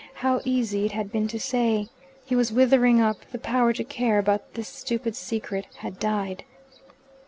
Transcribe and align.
How 0.15 0.41
easy 0.43 0.83
it 0.87 0.93
had 0.93 1.11
been 1.11 1.27
to 1.27 1.39
say! 1.39 1.87
He 2.25 2.35
was 2.35 2.51
withering 2.51 2.99
up: 2.99 3.17
the 3.31 3.37
power 3.37 3.71
to 3.73 3.83
care 3.83 4.17
about 4.17 4.55
this 4.55 4.67
stupid 4.67 5.15
secret 5.15 5.67
had 5.75 5.99
died. 5.99 6.43